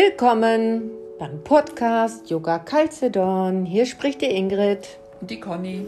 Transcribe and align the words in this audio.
Willkommen 0.00 0.92
beim 1.18 1.42
Podcast 1.42 2.30
Yoga 2.30 2.60
Calcedon. 2.60 3.64
Hier 3.64 3.84
spricht 3.84 4.20
die 4.20 4.30
Ingrid. 4.30 4.96
Und 5.20 5.28
die 5.28 5.40
Conny. 5.40 5.84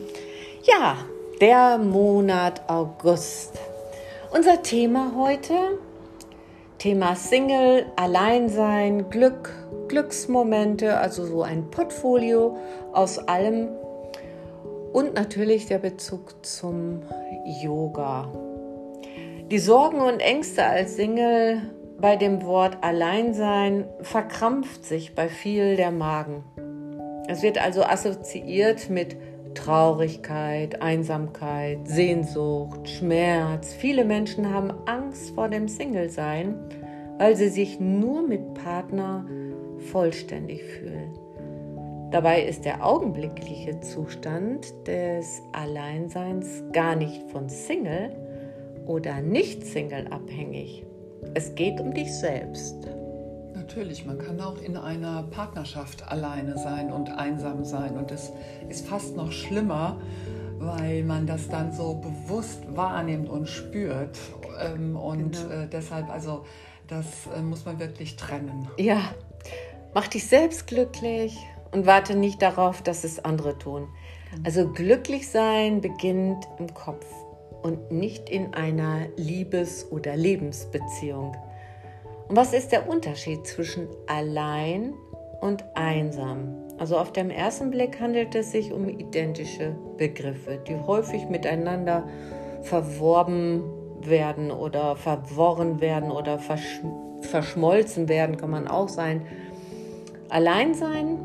Ja, 0.64 0.96
der 1.40 1.78
Monat 1.78 2.60
August. 2.68 3.56
Unser 4.32 4.62
Thema 4.64 5.12
heute, 5.16 5.78
Thema 6.78 7.14
Single, 7.14 7.86
Alleinsein, 7.94 9.08
Glück, 9.10 9.54
Glücksmomente, 9.86 10.98
also 10.98 11.24
so 11.24 11.42
ein 11.44 11.70
Portfolio 11.70 12.58
aus 12.92 13.16
allem 13.16 13.68
und 14.92 15.14
natürlich 15.14 15.66
der 15.66 15.78
Bezug 15.78 16.44
zum 16.44 17.04
Yoga. 17.62 18.28
Die 19.52 19.60
Sorgen 19.60 20.00
und 20.00 20.18
Ängste 20.18 20.64
als 20.64 20.96
Single 20.96 21.62
bei 22.00 22.16
dem 22.16 22.44
Wort 22.44 22.78
Alleinsein 22.80 23.84
verkrampft 24.00 24.84
sich 24.84 25.14
bei 25.14 25.28
viel 25.28 25.76
der 25.76 25.90
Magen. 25.90 26.44
Es 27.28 27.42
wird 27.42 27.62
also 27.62 27.84
assoziiert 27.84 28.88
mit 28.88 29.16
Traurigkeit, 29.54 30.80
Einsamkeit, 30.80 31.86
Sehnsucht, 31.86 32.88
Schmerz. 32.88 33.74
Viele 33.74 34.04
Menschen 34.04 34.52
haben 34.52 34.72
Angst 34.86 35.34
vor 35.34 35.48
dem 35.48 35.68
Single-Sein, 35.68 36.54
weil 37.18 37.36
sie 37.36 37.48
sich 37.48 37.78
nur 37.80 38.26
mit 38.26 38.54
Partner 38.54 39.26
vollständig 39.90 40.62
fühlen. 40.64 41.18
Dabei 42.10 42.42
ist 42.42 42.64
der 42.64 42.84
augenblickliche 42.84 43.80
Zustand 43.80 44.72
des 44.86 45.42
Alleinseins 45.52 46.64
gar 46.72 46.96
nicht 46.96 47.30
von 47.30 47.48
Single 47.48 48.10
oder 48.86 49.20
Nicht-Single 49.20 50.08
abhängig. 50.08 50.84
Es 51.34 51.54
geht 51.54 51.80
um 51.80 51.94
dich 51.94 52.12
selbst. 52.12 52.76
Natürlich, 53.54 54.04
man 54.04 54.18
kann 54.18 54.40
auch 54.40 54.60
in 54.60 54.76
einer 54.76 55.22
Partnerschaft 55.24 56.10
alleine 56.10 56.58
sein 56.58 56.92
und 56.92 57.10
einsam 57.10 57.64
sein. 57.64 57.96
Und 57.96 58.10
das 58.10 58.32
ist 58.68 58.86
fast 58.86 59.16
noch 59.16 59.30
schlimmer, 59.30 60.00
weil 60.58 61.04
man 61.04 61.26
das 61.26 61.48
dann 61.48 61.72
so 61.72 61.94
bewusst 61.94 62.62
wahrnimmt 62.74 63.28
und 63.28 63.48
spürt. 63.48 64.18
Ähm, 64.60 64.96
und 64.96 65.32
genau. 65.32 65.62
Äh, 65.62 65.68
deshalb, 65.68 66.10
also, 66.10 66.44
das 66.88 67.06
äh, 67.36 67.42
muss 67.42 67.64
man 67.64 67.78
wirklich 67.78 68.16
trennen. 68.16 68.68
Ja, 68.76 69.00
mach 69.94 70.08
dich 70.08 70.26
selbst 70.26 70.66
glücklich 70.66 71.36
und 71.70 71.86
warte 71.86 72.16
nicht 72.16 72.42
darauf, 72.42 72.82
dass 72.82 73.04
es 73.04 73.24
andere 73.24 73.56
tun. 73.58 73.82
Mhm. 73.82 74.42
Also 74.44 74.68
glücklich 74.68 75.28
sein 75.28 75.80
beginnt 75.80 76.46
im 76.58 76.74
Kopf 76.74 77.06
und 77.62 77.90
nicht 77.90 78.28
in 78.28 78.54
einer 78.54 79.06
Liebes- 79.16 79.90
oder 79.90 80.16
Lebensbeziehung. 80.16 81.36
Und 82.28 82.36
was 82.36 82.52
ist 82.52 82.72
der 82.72 82.88
Unterschied 82.88 83.46
zwischen 83.46 83.88
allein 84.06 84.94
und 85.40 85.64
einsam? 85.74 86.54
Also 86.78 86.96
auf 86.96 87.12
den 87.12 87.30
ersten 87.30 87.70
Blick 87.70 88.00
handelt 88.00 88.34
es 88.34 88.52
sich 88.52 88.72
um 88.72 88.88
identische 88.88 89.76
Begriffe, 89.98 90.58
die 90.66 90.76
häufig 90.76 91.28
miteinander 91.28 92.08
verworben 92.62 93.62
werden 94.02 94.50
oder 94.50 94.96
verworren 94.96 95.80
werden 95.80 96.10
oder 96.10 96.38
versch 96.38 96.80
verschmolzen 97.22 98.08
werden, 98.08 98.38
kann 98.38 98.50
man 98.50 98.66
auch 98.66 98.88
sein. 98.88 99.26
Alleinsein 100.30 101.18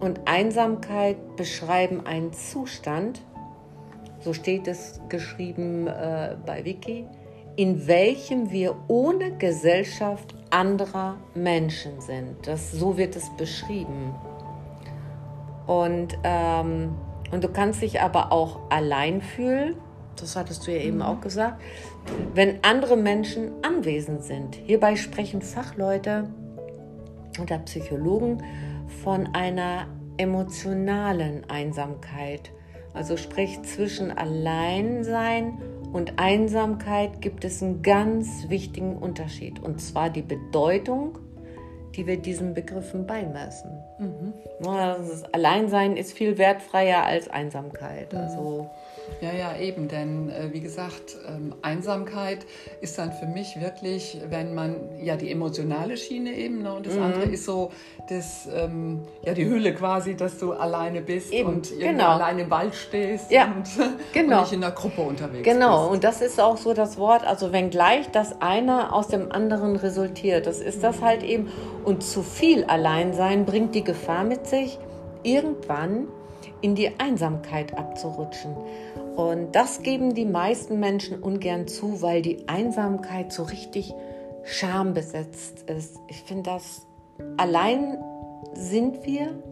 und 0.00 0.20
Einsamkeit 0.26 1.36
beschreiben 1.36 2.04
einen 2.04 2.32
Zustand, 2.32 3.22
so 4.20 4.32
steht 4.32 4.68
es 4.68 5.00
geschrieben 5.08 5.86
äh, 5.86 6.36
bei 6.44 6.64
Wiki, 6.64 7.06
in 7.56 7.86
welchem 7.86 8.50
wir 8.50 8.76
ohne 8.88 9.36
Gesellschaft 9.36 10.34
anderer 10.50 11.16
Menschen 11.34 12.00
sind. 12.00 12.46
Das, 12.46 12.72
so 12.72 12.96
wird 12.96 13.16
es 13.16 13.28
beschrieben. 13.36 14.14
Und, 15.66 16.16
ähm, 16.24 16.94
und 17.30 17.44
du 17.44 17.48
kannst 17.48 17.82
dich 17.82 18.00
aber 18.00 18.32
auch 18.32 18.60
allein 18.70 19.20
fühlen, 19.20 19.74
das 20.20 20.36
hattest 20.36 20.66
du 20.66 20.72
ja 20.72 20.78
eben 20.78 20.96
mhm. 20.96 21.02
auch 21.02 21.20
gesagt, 21.20 21.60
wenn 22.34 22.58
andere 22.62 22.96
Menschen 22.96 23.52
anwesend 23.62 24.24
sind. 24.24 24.54
Hierbei 24.54 24.96
sprechen 24.96 25.42
Fachleute 25.42 26.28
oder 27.40 27.58
Psychologen 27.58 28.42
von 29.02 29.34
einer 29.34 29.86
emotionalen 30.16 31.48
Einsamkeit. 31.48 32.50
Also 32.98 33.16
sprich 33.16 33.62
zwischen 33.62 34.10
Alleinsein 34.10 35.56
und 35.92 36.18
Einsamkeit 36.18 37.20
gibt 37.20 37.44
es 37.44 37.62
einen 37.62 37.80
ganz 37.80 38.48
wichtigen 38.48 38.96
Unterschied. 38.96 39.62
Und 39.62 39.80
zwar 39.80 40.10
die 40.10 40.22
Bedeutung, 40.22 41.16
die 41.94 42.08
wir 42.08 42.16
diesen 42.16 42.54
Begriffen 42.54 43.06
beimessen. 43.06 43.70
Mhm. 44.00 44.34
Alleinsein 45.30 45.96
ist 45.96 46.12
viel 46.12 46.38
wertfreier 46.38 47.04
als 47.04 47.28
Einsamkeit. 47.28 48.12
Mhm. 48.12 48.18
Also 48.18 48.70
ja, 49.20 49.32
ja, 49.32 49.56
eben, 49.56 49.88
denn 49.88 50.30
äh, 50.30 50.52
wie 50.52 50.60
gesagt, 50.60 51.16
ähm, 51.28 51.54
Einsamkeit 51.62 52.46
ist 52.80 52.98
dann 52.98 53.12
für 53.12 53.26
mich 53.26 53.60
wirklich, 53.60 54.18
wenn 54.28 54.54
man 54.54 54.76
ja 55.02 55.16
die 55.16 55.30
emotionale 55.30 55.96
Schiene 55.96 56.32
eben, 56.32 56.62
ne, 56.62 56.72
und 56.74 56.86
das 56.86 56.94
mhm. 56.94 57.02
andere 57.02 57.24
ist 57.24 57.44
so 57.44 57.70
das, 58.08 58.48
ähm, 58.54 59.02
ja, 59.24 59.34
die 59.34 59.46
Hülle 59.46 59.74
quasi, 59.74 60.14
dass 60.14 60.38
du 60.38 60.52
alleine 60.52 61.00
bist 61.00 61.32
eben. 61.32 61.48
und 61.48 61.70
irgendwo 61.70 61.88
genau. 61.88 62.10
alleine 62.10 62.42
im 62.42 62.50
Wald 62.50 62.74
stehst 62.74 63.30
ja. 63.30 63.46
und, 63.46 63.68
genau. 64.12 64.36
und 64.36 64.42
nicht 64.42 64.52
in 64.52 64.60
der 64.60 64.70
Gruppe 64.70 65.02
unterwegs 65.02 65.44
genau. 65.44 65.80
bist. 65.80 65.92
und 65.92 66.04
das 66.04 66.20
ist 66.20 66.40
auch 66.40 66.56
so 66.56 66.72
das 66.72 66.98
Wort, 66.98 67.26
also 67.26 67.52
wenn 67.52 67.70
gleich 67.70 68.10
das 68.10 68.40
eine 68.40 68.92
aus 68.92 69.08
dem 69.08 69.32
anderen 69.32 69.76
resultiert, 69.76 70.46
das 70.46 70.60
ist 70.60 70.82
das 70.82 71.02
halt 71.02 71.22
eben. 71.22 71.48
Und 71.84 72.02
zu 72.02 72.22
viel 72.22 72.64
Alleinsein 72.64 73.44
bringt 73.46 73.74
die 73.74 73.84
Gefahr 73.84 74.24
mit 74.24 74.46
sich, 74.46 74.78
irgendwann 75.22 76.08
in 76.60 76.74
die 76.74 76.98
Einsamkeit 76.98 77.76
abzurutschen. 77.76 78.56
Und 79.18 79.56
das 79.56 79.82
geben 79.82 80.14
die 80.14 80.24
meisten 80.24 80.78
Menschen 80.78 81.20
ungern 81.20 81.66
zu, 81.66 82.02
weil 82.02 82.22
die 82.22 82.46
Einsamkeit 82.46 83.32
so 83.32 83.42
richtig 83.42 83.92
schambesetzt 84.44 85.68
ist. 85.68 85.98
Ich 86.06 86.22
finde 86.22 86.50
das, 86.50 86.86
allein 87.36 87.98
sind 88.54 89.04
wir, 89.04 89.42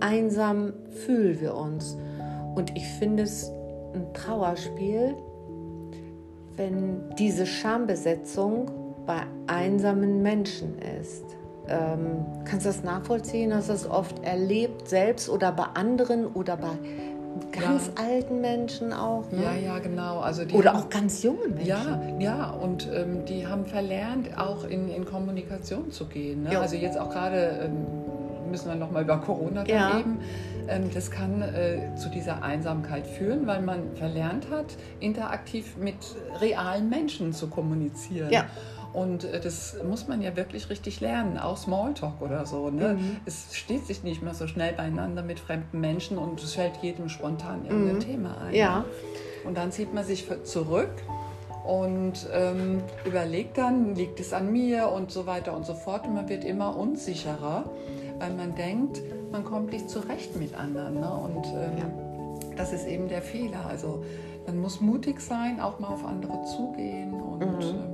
einsam 0.00 0.74
fühlen 1.06 1.40
wir 1.40 1.54
uns. 1.54 1.96
Und 2.54 2.76
ich 2.76 2.86
finde 2.86 3.22
es 3.22 3.50
ein 3.94 4.12
Trauerspiel, 4.12 5.16
wenn 6.54 7.08
diese 7.18 7.46
Schambesetzung 7.46 8.70
bei 9.06 9.22
einsamen 9.46 10.20
Menschen 10.20 10.78
ist. 11.00 11.24
Ähm, 11.68 12.26
kannst 12.44 12.66
du 12.66 12.68
das 12.68 12.84
nachvollziehen? 12.84 13.54
Hast 13.54 13.70
du 13.70 13.72
das 13.72 13.88
oft 13.88 14.22
erlebt, 14.22 14.88
selbst 14.88 15.30
oder 15.30 15.52
bei 15.52 15.64
anderen 15.72 16.26
oder 16.26 16.58
bei 16.58 16.76
ganz 17.52 17.90
ja. 17.96 18.04
alten 18.04 18.40
Menschen 18.40 18.92
auch. 18.92 19.30
Ne? 19.30 19.42
Ja, 19.42 19.54
ja, 19.54 19.78
genau. 19.78 20.20
Also 20.20 20.42
Oder 20.52 20.72
haben, 20.72 20.80
auch 20.80 20.88
ganz 20.88 21.22
jungen 21.22 21.54
Menschen. 21.54 21.66
Ja, 21.66 22.00
ja, 22.18 22.50
und 22.50 22.88
ähm, 22.92 23.24
die 23.24 23.46
haben 23.46 23.66
verlernt, 23.66 24.38
auch 24.38 24.64
in, 24.64 24.88
in 24.88 25.04
Kommunikation 25.04 25.90
zu 25.90 26.06
gehen. 26.06 26.44
Ne? 26.44 26.58
Also 26.58 26.76
jetzt 26.76 26.98
auch 26.98 27.10
gerade 27.10 27.60
ähm, 27.64 28.50
müssen 28.50 28.68
wir 28.68 28.76
nochmal 28.76 29.02
über 29.02 29.18
Corona 29.18 29.66
ja. 29.66 29.88
reden. 29.88 30.18
Ähm, 30.68 30.90
das 30.92 31.10
kann 31.10 31.42
äh, 31.42 31.94
zu 31.96 32.08
dieser 32.08 32.42
Einsamkeit 32.42 33.06
führen, 33.06 33.46
weil 33.46 33.62
man 33.62 33.94
verlernt 33.96 34.48
hat, 34.50 34.66
interaktiv 35.00 35.76
mit 35.76 35.96
realen 36.40 36.88
Menschen 36.88 37.32
zu 37.32 37.48
kommunizieren. 37.48 38.30
Ja. 38.30 38.46
Und 38.94 39.24
äh, 39.24 39.40
das 39.40 39.76
muss 39.86 40.06
man 40.06 40.22
ja 40.22 40.36
wirklich 40.36 40.70
richtig 40.70 41.00
lernen, 41.00 41.36
auch 41.36 41.56
Smalltalk 41.56 42.22
oder 42.22 42.46
so. 42.46 42.70
Ne? 42.70 42.94
Mhm. 42.94 43.16
Es 43.26 43.54
steht 43.54 43.86
sich 43.86 44.04
nicht 44.04 44.22
mehr 44.22 44.34
so 44.34 44.46
schnell 44.46 44.72
beieinander 44.72 45.22
mit 45.22 45.40
fremden 45.40 45.80
Menschen 45.80 46.16
und 46.16 46.42
es 46.42 46.54
fällt 46.54 46.76
jedem 46.80 47.08
spontan 47.08 47.64
irgendein 47.66 47.96
mhm. 47.96 48.00
Thema 48.00 48.38
ein. 48.38 48.54
Ja. 48.54 48.84
Und 49.44 49.58
dann 49.58 49.72
zieht 49.72 49.92
man 49.92 50.04
sich 50.04 50.26
zurück 50.44 50.92
und 51.66 52.28
ähm, 52.32 52.82
überlegt 53.04 53.58
dann, 53.58 53.96
liegt 53.96 54.20
es 54.20 54.32
an 54.32 54.52
mir 54.52 54.88
und 54.90 55.10
so 55.10 55.26
weiter 55.26 55.56
und 55.56 55.66
so 55.66 55.74
fort. 55.74 56.06
Und 56.06 56.14
man 56.14 56.28
wird 56.28 56.44
immer 56.44 56.76
unsicherer, 56.76 57.64
weil 58.20 58.32
man 58.32 58.54
denkt, 58.54 59.02
man 59.32 59.44
kommt 59.44 59.72
nicht 59.72 59.90
zurecht 59.90 60.36
mit 60.36 60.54
anderen. 60.54 61.00
Ne? 61.00 61.10
Und 61.10 61.46
ähm, 61.46 61.78
ja. 61.78 62.54
das 62.56 62.72
ist 62.72 62.86
eben 62.86 63.08
der 63.08 63.22
Fehler. 63.22 63.66
Also 63.68 64.04
man 64.46 64.60
muss 64.60 64.80
mutig 64.80 65.20
sein, 65.20 65.58
auch 65.60 65.80
mal 65.80 65.88
auf 65.88 66.04
andere 66.04 66.44
zugehen 66.44 67.14
und 67.14 67.40
mhm. 67.40 67.93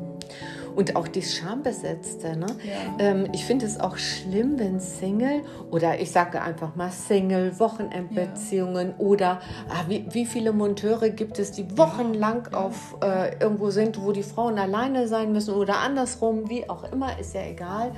Und 0.75 0.97
auch 0.97 1.09
die 1.09 1.23
Schambesetzte. 1.23 2.37
Ne? 2.37 2.47
Ja. 2.65 3.05
Ähm, 3.05 3.29
ich 3.33 3.45
finde 3.45 3.67
es 3.67 3.81
auch 3.81 3.97
schlimm, 3.97 4.59
wenn 4.59 4.81
Single 4.81 5.43
oder 5.71 6.01
ich 6.01 6.11
sage 6.11 6.43
einfach 6.43 6.77
mal 6.77 6.91
Single, 6.91 7.59
Wochenendbeziehungen 7.59 8.89
ja. 8.89 8.95
oder 8.99 9.41
ah, 9.69 9.85
wie, 9.89 10.07
wie, 10.11 10.27
viele 10.27 10.53
Monteure 10.53 11.11
gibt 11.11 11.39
es, 11.39 11.53
die 11.53 11.77
wochenlang 11.77 12.49
ja. 12.53 12.59
auf 12.59 12.97
äh, 13.03 13.39
irgendwo 13.41 13.71
sind, 13.71 14.01
wo 14.03 14.13
die 14.13 14.23
Frauen 14.23 14.59
alleine 14.59 15.09
sein 15.09 15.33
müssen 15.33 15.55
oder 15.55 15.79
andersrum, 15.79 16.49
wie 16.49 16.69
auch 16.69 16.91
immer, 16.93 17.19
ist 17.19 17.35
ja 17.35 17.43
egal. 17.43 17.93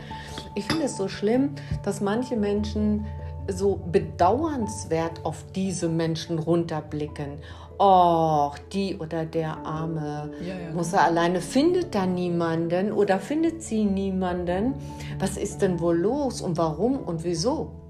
Ich 0.55 0.67
finde 0.67 0.85
es 0.85 0.97
so 0.97 1.09
schlimm, 1.09 1.51
dass 1.85 2.01
manche 2.01 2.37
Menschen 2.37 3.07
so 3.53 3.81
bedauernswert 3.91 5.25
auf 5.25 5.45
diese 5.55 5.89
Menschen 5.89 6.39
runterblicken. 6.39 7.39
Oh, 7.79 8.53
die 8.73 8.97
oder 8.99 9.25
der 9.25 9.57
Arme 9.67 10.31
ja, 10.41 10.55
ja. 10.55 10.71
muss 10.73 10.93
er 10.93 11.05
alleine, 11.05 11.41
findet 11.41 11.95
da 11.95 12.07
niemanden 12.07 12.93
oder 12.93 13.19
findet 13.19 13.63
sie 13.63 13.85
niemanden. 13.85 14.75
Was 15.19 15.37
ist 15.37 15.63
denn 15.63 15.81
wohl 15.81 15.99
los 15.99 16.41
und 16.41 16.57
warum 16.59 16.99
und 16.99 17.25
wieso? 17.25 17.82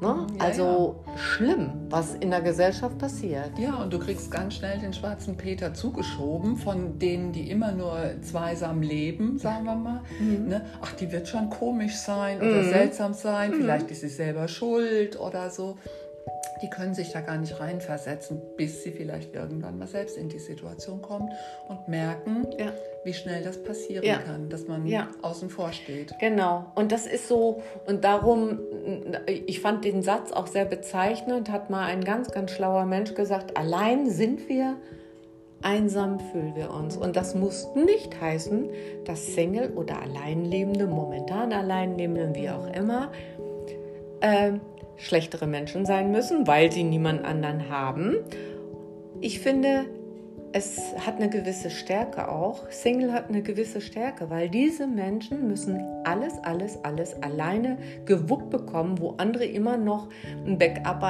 Ne? 0.00 0.26
Ja, 0.38 0.44
also 0.44 0.96
ja. 1.06 1.16
schlimm, 1.16 1.70
was 1.88 2.14
in 2.16 2.30
der 2.30 2.42
Gesellschaft 2.42 2.98
passiert. 2.98 3.58
Ja, 3.58 3.76
und 3.76 3.92
du 3.92 3.98
kriegst 3.98 4.30
ganz 4.30 4.54
schnell 4.54 4.78
den 4.78 4.92
schwarzen 4.92 5.36
Peter 5.36 5.72
zugeschoben 5.72 6.56
von 6.56 6.98
denen, 6.98 7.32
die 7.32 7.50
immer 7.50 7.72
nur 7.72 7.98
zweisam 8.20 8.82
leben, 8.82 9.38
sagen 9.38 9.64
wir 9.64 9.74
mal. 9.74 10.02
Mhm. 10.20 10.48
Ne? 10.48 10.66
Ach, 10.82 10.92
die 10.92 11.10
wird 11.10 11.28
schon 11.28 11.48
komisch 11.48 11.96
sein 11.96 12.38
oder 12.38 12.62
mhm. 12.62 12.68
seltsam 12.68 13.14
sein, 13.14 13.52
mhm. 13.52 13.62
vielleicht 13.62 13.90
ist 13.90 14.02
sie 14.02 14.08
selber 14.08 14.48
schuld 14.48 15.18
oder 15.18 15.48
so 15.48 15.78
die 16.62 16.70
können 16.70 16.94
sich 16.94 17.12
da 17.12 17.20
gar 17.20 17.36
nicht 17.36 17.60
reinversetzen, 17.60 18.40
bis 18.56 18.82
sie 18.82 18.90
vielleicht 18.90 19.34
irgendwann 19.34 19.78
mal 19.78 19.86
selbst 19.86 20.16
in 20.16 20.28
die 20.28 20.38
Situation 20.38 21.02
kommen 21.02 21.30
und 21.68 21.86
merken, 21.88 22.46
ja. 22.58 22.72
wie 23.04 23.12
schnell 23.12 23.44
das 23.44 23.62
passieren 23.62 24.04
ja. 24.04 24.18
kann, 24.18 24.48
dass 24.48 24.66
man 24.66 24.86
ja. 24.86 25.08
außen 25.22 25.50
vor 25.50 25.72
steht. 25.72 26.14
Genau. 26.18 26.66
Und 26.74 26.92
das 26.92 27.06
ist 27.06 27.28
so, 27.28 27.62
und 27.86 28.04
darum, 28.04 28.60
ich 29.26 29.60
fand 29.60 29.84
den 29.84 30.02
Satz 30.02 30.32
auch 30.32 30.46
sehr 30.46 30.64
bezeichnend, 30.64 31.50
hat 31.50 31.68
mal 31.68 31.84
ein 31.84 32.04
ganz, 32.04 32.30
ganz 32.30 32.52
schlauer 32.52 32.86
Mensch 32.86 33.14
gesagt, 33.14 33.56
allein 33.56 34.08
sind 34.08 34.48
wir, 34.48 34.76
einsam 35.62 36.20
fühlen 36.20 36.54
wir 36.54 36.70
uns. 36.70 36.96
Und 36.96 37.16
das 37.16 37.34
muss 37.34 37.68
nicht 37.74 38.18
heißen, 38.20 38.70
dass 39.04 39.34
Single 39.34 39.72
oder 39.74 40.00
Alleinlebende, 40.00 40.86
momentan 40.86 41.52
Alleinlebende, 41.52 42.34
wie 42.34 42.48
auch 42.48 42.72
immer, 42.74 43.10
äh, 44.20 44.52
schlechtere 44.96 45.46
Menschen 45.46 45.86
sein 45.86 46.10
müssen, 46.10 46.46
weil 46.46 46.72
sie 46.72 46.84
niemand 46.84 47.24
anderen 47.24 47.68
haben. 47.68 48.16
Ich 49.20 49.40
finde, 49.40 49.86
es 50.52 50.80
hat 51.04 51.16
eine 51.16 51.28
gewisse 51.28 51.70
Stärke 51.70 52.28
auch. 52.28 52.70
Single 52.70 53.12
hat 53.12 53.28
eine 53.28 53.42
gewisse 53.42 53.80
Stärke, 53.80 54.30
weil 54.30 54.48
diese 54.48 54.86
Menschen 54.86 55.48
müssen 55.48 55.82
alles, 56.04 56.34
alles, 56.42 56.82
alles 56.82 57.22
alleine 57.22 57.78
gewuppt 58.04 58.50
bekommen, 58.50 58.98
wo 59.00 59.14
andere 59.18 59.44
immer 59.44 59.76
noch 59.76 60.08
ein 60.46 60.58
Backup 60.58 61.02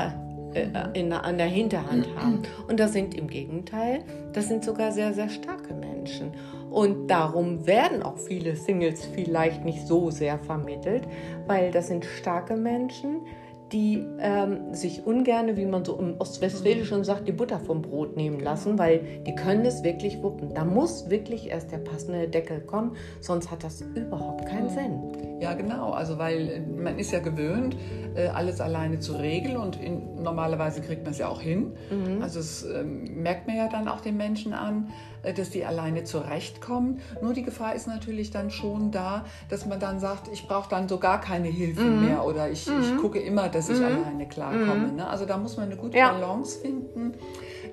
äh, 0.55 0.67
in, 0.99 1.13
an 1.13 1.39
der 1.39 1.47
Hinterhand 1.47 2.09
haben. 2.17 2.43
Und 2.69 2.81
das 2.81 2.93
sind 2.93 3.15
im 3.15 3.29
Gegenteil, 3.29 4.01
das 4.33 4.49
sind 4.49 4.65
sogar 4.65 4.91
sehr, 4.91 5.13
sehr 5.13 5.29
starke 5.29 5.75
Menschen. 5.75 6.33
Und 6.71 7.09
darum 7.09 7.67
werden 7.67 8.03
auch 8.03 8.19
viele 8.19 8.57
Singles 8.57 9.05
vielleicht 9.05 9.65
nicht 9.65 9.87
so 9.87 10.11
sehr 10.11 10.39
vermittelt, 10.39 11.07
weil 11.47 11.71
das 11.71 11.89
sind 11.89 12.05
starke 12.05 12.57
Menschen, 12.57 13.21
die 13.73 14.05
ähm, 14.21 14.73
sich 14.73 15.07
ungern, 15.07 15.57
wie 15.57 15.67
man 15.67 15.85
so 15.85 15.99
im 15.99 16.21
Ostwestfälischen 16.21 17.05
sagt, 17.05 17.27
die 17.27 17.33
Butter 17.33 17.59
vom 17.59 17.83
Brot 17.83 18.17
nehmen 18.17 18.41
lassen, 18.41 18.79
weil 18.79 19.01
die 19.27 19.35
können 19.35 19.65
es 19.65 19.83
wirklich 19.83 20.23
wuppen. 20.23 20.55
Da 20.55 20.65
muss 20.65 21.11
wirklich 21.11 21.51
erst 21.51 21.73
der 21.73 21.79
passende 21.79 22.29
Deckel 22.29 22.61
kommen, 22.61 22.97
sonst 23.21 23.51
hat 23.51 23.65
das 23.65 23.81
überhaupt 23.81 24.47
keinen 24.47 24.69
Sinn. 24.69 25.16
Ja, 25.41 25.55
genau. 25.55 25.93
Also 25.93 26.19
weil 26.19 26.49
äh, 26.49 26.61
man 26.61 26.99
ist 26.99 27.13
ja 27.13 27.21
gewöhnt, 27.21 27.77
äh, 28.15 28.29
alles 28.29 28.61
alleine 28.61 29.01
zu 29.01 29.15
regeln 29.15 29.57
und 29.57 29.81
in, 29.81 30.23
normalerweise 30.23 30.81
kriegt 30.81 31.05
man 31.05 31.13
es 31.13 31.19
ja 31.19 31.29
auch 31.29 31.41
hin. 31.41 31.73
Mhm. 31.91 32.23
Also 32.23 32.41
es 32.41 32.65
ähm, 32.65 33.23
merkt 33.23 33.47
man 33.47 33.57
ja 33.57 33.69
dann 33.69 33.89
auch 33.89 34.01
den 34.01 34.17
Menschen 34.17 34.55
an, 34.55 34.91
äh, 35.23 35.35
dass 35.35 35.51
die 35.51 35.65
alleine 35.65 36.05
zurechtkommen. 36.05 37.01
Nur 37.21 37.35
die 37.35 37.43
Gefahr 37.43 37.75
ist 37.75 37.87
natürlich 37.87 38.31
dann 38.31 38.51
schon 38.51 38.91
da, 38.91 39.25
dass 39.51 39.67
man 39.67 39.79
dann 39.79 40.01
sagt, 40.01 40.29
ich 40.33 40.47
brauche 40.49 40.71
dann 40.71 40.89
so 40.89 40.99
gar 40.99 41.21
keine 41.21 41.49
Hilfe 41.49 41.83
mhm. 41.83 42.07
mehr 42.07 42.25
oder 42.25 42.49
ich, 42.49 42.67
mhm. 42.67 42.81
ich, 42.81 42.97
gucke 42.97 43.19
immer, 43.19 43.49
dass 43.49 43.69
ich 43.69 43.79
mhm. 43.79 43.85
alleine 43.85 44.27
klarkomme. 44.29 44.89
Mhm. 44.89 44.97
Ne? 44.97 45.07
Also 45.07 45.27
da 45.27 45.37
muss 45.37 45.57
man 45.57 45.67
eine 45.67 45.77
gute 45.77 45.99
ja. 45.99 46.13
Balance 46.13 46.59
finden, 46.61 47.13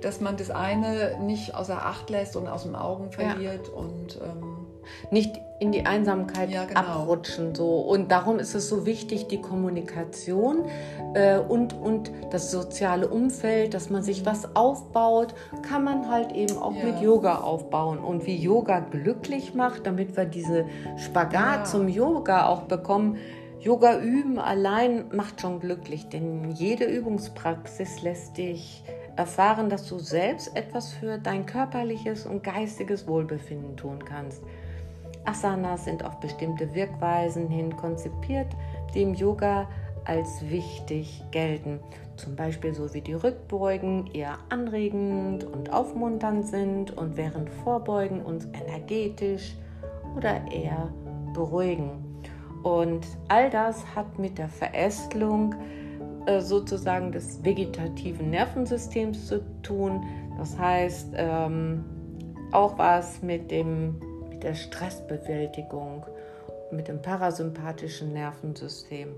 dass 0.02 0.20
man 0.20 0.36
das 0.36 0.52
eine 0.52 1.18
nicht 1.22 1.56
außer 1.56 1.86
Acht 1.86 2.10
lässt 2.10 2.36
und 2.36 2.48
aus 2.48 2.64
den 2.64 2.76
Augen 2.76 3.12
verliert 3.12 3.68
ja. 3.68 3.74
und 3.74 4.20
ähm, 4.22 4.63
nicht 5.12 5.40
in 5.60 5.72
die 5.72 5.86
Einsamkeit 5.86 6.50
ja, 6.50 6.66
genau. 6.66 6.80
abrutschen. 6.80 7.56
So. 7.56 7.80
Und 7.80 8.12
darum 8.12 8.40
ist 8.40 8.54
es 8.54 8.68
so 8.68 8.86
wichtig, 8.86 9.28
die 9.28 9.40
Kommunikation 9.40 10.66
äh, 11.14 11.38
und, 11.38 11.74
und 11.74 12.12
das 12.32 12.52
soziale 12.52 13.08
Umfeld, 13.08 13.74
dass 13.74 13.90
man 13.90 14.04
sich 14.04 14.26
was 14.26 14.56
aufbaut, 14.56 15.34
kann 15.62 15.84
man 15.84 16.10
halt 16.10 16.34
eben 16.34 16.58
auch 16.58 16.76
ja. 16.76 16.86
mit 16.86 17.02
Yoga 17.02 17.38
aufbauen. 17.38 18.00
Und 18.00 18.26
wie 18.26 18.36
Yoga 18.36 18.80
glücklich 18.80 19.54
macht, 19.54 19.88
damit 19.88 20.18
wir 20.18 20.26
diese 20.26 20.66
Spagat 20.98 21.60
ja. 21.60 21.64
zum 21.64 21.88
Yoga 21.88 22.48
auch 22.48 22.64
bekommen. 22.64 23.18
Yoga 23.60 24.00
üben 24.00 24.40
allein 24.40 25.06
macht 25.14 25.40
schon 25.40 25.62
glücklich, 25.62 26.10
denn 26.10 26.52
jede 26.52 26.84
Übungspraxis 26.84 28.02
lässt 28.02 28.38
dich 28.38 28.84
erfahren, 29.16 29.70
dass 29.70 29.88
du 29.88 30.00
selbst 30.00 30.56
etwas 30.56 30.92
für 30.92 31.18
dein 31.18 31.46
körperliches 31.46 32.26
und 32.26 32.44
geistiges 32.44 33.08
Wohlbefinden 33.08 33.78
tun 33.78 34.04
kannst. 34.04 34.42
Asanas 35.26 35.86
sind 35.86 36.04
auf 36.04 36.20
bestimmte 36.20 36.74
Wirkweisen 36.74 37.48
hin 37.48 37.76
konzipiert, 37.76 38.48
die 38.94 39.04
im 39.04 39.14
Yoga 39.14 39.68
als 40.06 40.50
wichtig 40.50 41.24
gelten. 41.32 41.80
Zum 42.18 42.36
Beispiel 42.36 42.74
so 42.74 42.94
wie 42.94 43.02
die 43.02 43.14
Rückbeugen 43.14 44.08
eher 44.14 44.38
anregend 44.50 45.46
und 45.46 45.72
aufmunternd 45.72 46.46
sind 46.46 46.96
und 46.96 47.18
während 47.18 47.50
Vorbeugen 47.50 48.22
uns 48.22 48.48
energetisch 48.54 49.56
oder 50.16 50.42
eher 50.52 50.94
beruhigen. 51.34 51.92
Und 52.64 53.06
all 53.28 53.50
das 53.50 53.84
hat 53.96 54.20
mit 54.20 54.38
der 54.38 54.50
Verästelung 54.50 55.56
äh, 56.26 56.40
sozusagen 56.40 57.12
des 57.12 57.44
vegetativen 57.44 58.30
Nervensystems 58.30 59.28
zu 59.28 59.42
tun. 59.62 60.04
Das 60.38 60.58
heißt, 60.58 61.14
ähm, 61.16 61.84
auch 62.52 62.78
was 62.78 63.22
mit 63.22 63.52
dem 63.52 63.96
der 64.44 64.56
Stressbewältigung, 64.56 66.06
mit 66.72 66.88
dem 66.88 67.02
parasympathischen 67.02 68.14
Nervensystem. 68.14 69.16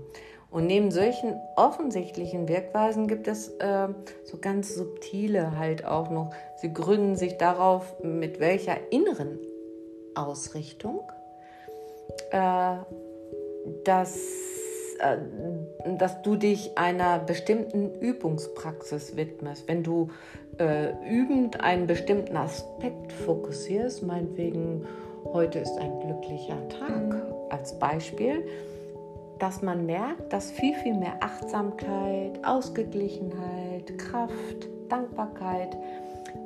Und 0.50 0.66
neben 0.66 0.90
solchen 0.90 1.34
offensichtlichen 1.56 2.48
Wirkweisen 2.48 3.08
gibt 3.08 3.28
es 3.28 3.48
äh, 3.58 3.88
so 4.24 4.38
ganz 4.38 4.74
subtile 4.74 5.58
halt 5.58 5.84
auch 5.84 6.10
noch. 6.10 6.32
Sie 6.56 6.72
gründen 6.72 7.16
sich 7.16 7.36
darauf, 7.36 8.00
mit 8.02 8.40
welcher 8.40 8.76
inneren 8.90 9.38
Ausrichtung 10.14 11.00
äh, 12.30 12.76
dass, 13.84 14.16
äh, 15.00 15.16
dass 15.98 16.22
du 16.22 16.36
dich 16.36 16.76
einer 16.78 17.18
bestimmten 17.18 17.94
Übungspraxis 18.00 19.16
widmest. 19.16 19.68
Wenn 19.68 19.82
du 19.82 20.10
äh, 20.58 20.92
übend 21.08 21.60
einen 21.60 21.86
bestimmten 21.86 22.36
Aspekt 22.36 23.12
fokussierst, 23.12 24.02
meinetwegen 24.02 24.86
heute 25.32 25.58
ist 25.58 25.76
ein 25.78 26.00
glücklicher 26.00 26.68
Tag 26.68 27.22
als 27.50 27.78
Beispiel, 27.78 28.44
dass 29.38 29.62
man 29.62 29.86
merkt, 29.86 30.32
dass 30.32 30.50
viel, 30.50 30.74
viel 30.74 30.94
mehr 30.94 31.14
Achtsamkeit, 31.20 32.44
Ausgeglichenheit, 32.44 33.98
Kraft, 33.98 34.68
Dankbarkeit 34.88 35.76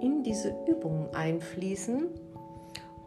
in 0.00 0.22
diese 0.22 0.54
Übungen 0.66 1.08
einfließen. 1.14 2.08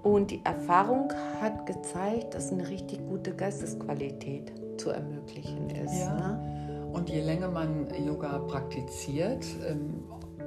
Und 0.03 0.31
die 0.31 0.41
Erfahrung 0.43 1.11
hat 1.41 1.65
gezeigt, 1.65 2.33
dass 2.33 2.51
eine 2.51 2.67
richtig 2.67 2.99
gute 3.07 3.33
Geistesqualität 3.33 4.51
zu 4.77 4.89
ermöglichen 4.89 5.69
ist. 5.69 5.99
Ja. 5.99 6.15
Ne? 6.15 6.89
Und 6.93 7.09
je 7.09 7.21
länger 7.21 7.49
man 7.49 7.87
Yoga 8.05 8.37
praktiziert, 8.39 9.45
ähm, 9.67 10.03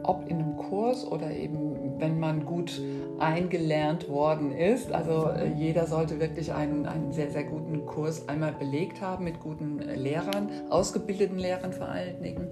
ob 0.06 0.28
in 0.28 0.38
einem 0.38 0.56
Kurs 0.56 1.06
oder 1.06 1.30
eben, 1.30 1.98
wenn 1.98 2.18
man 2.18 2.44
gut 2.44 2.80
eingelernt 3.18 4.08
worden 4.08 4.52
ist. 4.52 4.92
Also 4.92 5.28
äh, 5.28 5.50
jeder 5.56 5.86
sollte 5.86 6.20
wirklich 6.20 6.52
einen, 6.52 6.86
einen 6.86 7.12
sehr, 7.12 7.30
sehr 7.30 7.44
guten 7.44 7.86
Kurs 7.86 8.28
einmal 8.28 8.52
belegt 8.52 9.00
haben 9.00 9.24
mit 9.24 9.40
guten 9.40 9.80
äh, 9.80 9.94
Lehrern, 9.94 10.50
ausgebildeten 10.70 11.38
Lehrern 11.38 11.72
vor 11.72 11.88
allen 11.88 12.22
Dingen. 12.22 12.48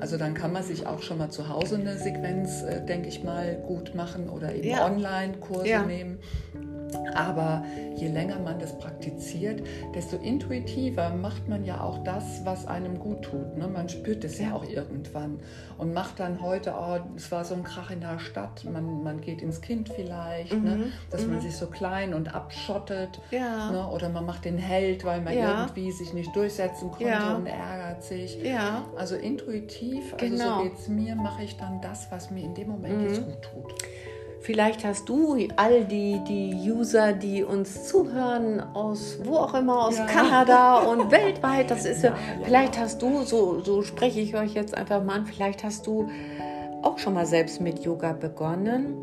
Also 0.00 0.16
dann 0.16 0.34
kann 0.34 0.52
man 0.52 0.62
sich 0.62 0.86
auch 0.86 1.02
schon 1.02 1.18
mal 1.18 1.30
zu 1.30 1.48
Hause 1.48 1.76
eine 1.76 1.98
Sequenz, 1.98 2.62
äh, 2.62 2.84
denke 2.84 3.08
ich 3.08 3.24
mal, 3.24 3.56
gut 3.66 3.94
machen 3.94 4.28
oder 4.28 4.54
eben 4.54 4.68
ja. 4.68 4.86
Online-Kurse 4.86 5.68
ja. 5.68 5.82
nehmen. 5.82 6.18
Aber 7.14 7.64
je 7.96 8.08
länger 8.08 8.38
man 8.38 8.58
das 8.58 8.76
praktiziert, 8.78 9.62
desto 9.94 10.16
intuitiver 10.16 11.10
macht 11.10 11.48
man 11.48 11.64
ja 11.64 11.80
auch 11.80 12.02
das, 12.04 12.44
was 12.44 12.66
einem 12.66 12.98
gut 12.98 13.22
tut. 13.22 13.56
Ne? 13.56 13.68
Man 13.68 13.88
spürt 13.88 14.24
es 14.24 14.38
ja. 14.38 14.48
ja. 14.48 14.54
auch 14.54 14.64
irgendwann 14.64 15.40
und 15.78 15.92
macht 15.92 16.20
dann 16.20 16.40
heute, 16.42 16.74
oh, 16.78 16.98
es 17.16 17.30
war 17.32 17.44
so 17.44 17.54
ein 17.54 17.64
Krach 17.64 17.90
in 17.90 18.00
der 18.00 18.18
Stadt, 18.18 18.64
man, 18.64 19.02
man 19.02 19.20
geht 19.20 19.42
ins 19.42 19.60
Kind 19.60 19.88
vielleicht, 19.88 20.52
ne? 20.52 20.58
mhm. 20.58 20.80
ne? 20.80 20.92
dass 21.10 21.24
mhm. 21.24 21.34
man 21.34 21.40
sich 21.40 21.56
so 21.56 21.66
klein 21.66 22.14
und 22.14 22.34
abschottet. 22.34 23.20
Ja. 23.30 23.70
Ne? 23.70 23.88
Oder 23.88 24.08
man 24.08 24.26
macht 24.26 24.44
den 24.44 24.58
Held, 24.58 25.04
weil 25.04 25.20
man 25.20 25.36
ja. 25.36 25.62
irgendwie 25.62 25.90
sich 25.92 26.12
nicht 26.12 26.34
durchsetzen 26.34 26.90
konnte 26.90 27.36
und 27.36 27.46
ärgert 27.46 28.02
sich. 28.02 28.38
Also 28.96 29.16
intuitiv, 29.16 30.14
also 30.14 30.26
genau. 30.26 30.58
so 30.58 30.62
geht 30.64 30.78
es 30.78 30.88
mir, 30.88 31.16
mache 31.16 31.44
ich 31.44 31.56
dann 31.56 31.80
das, 31.80 32.10
was 32.10 32.30
mir 32.30 32.44
in 32.44 32.54
dem 32.54 32.68
Moment 32.68 32.98
mhm. 32.98 33.08
jetzt 33.08 33.24
gut 33.24 33.42
tut. 33.42 33.74
Vielleicht 34.40 34.84
hast 34.84 35.08
du 35.08 35.36
all 35.56 35.84
die, 35.84 36.20
die 36.28 36.70
User, 36.70 37.12
die 37.12 37.42
uns 37.42 37.88
zuhören, 37.88 38.60
aus 38.74 39.18
wo 39.24 39.36
auch 39.36 39.54
immer, 39.54 39.86
aus 39.86 39.98
ja. 39.98 40.06
Kanada 40.06 40.78
und 40.90 41.10
weltweit, 41.10 41.70
das 41.70 41.84
ist 41.84 42.02
ja, 42.02 42.10
ja, 42.10 42.16
vielleicht 42.44 42.78
hast 42.78 43.02
du, 43.02 43.22
so, 43.22 43.60
so 43.60 43.82
spreche 43.82 44.20
ich 44.20 44.36
euch 44.36 44.54
jetzt 44.54 44.76
einfach 44.76 45.02
mal 45.02 45.16
an, 45.16 45.26
vielleicht 45.26 45.64
hast 45.64 45.86
du 45.86 46.08
auch 46.82 46.98
schon 46.98 47.14
mal 47.14 47.26
selbst 47.26 47.60
mit 47.60 47.80
Yoga 47.80 48.12
begonnen 48.12 48.94